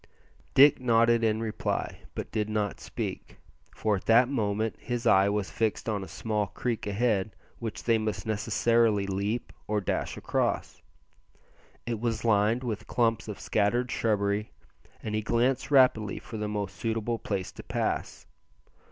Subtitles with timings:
[0.55, 3.37] Dick nodded in reply, but did not speak,
[3.75, 7.99] for at that moment his eye was fixed on a small creek ahead which they
[7.99, 10.81] must necessarily leap or dash across.
[11.85, 14.49] It was lined with clumps of scattered shrubbery,
[15.03, 18.25] and he glanced rapidly for the most suitable place to pass.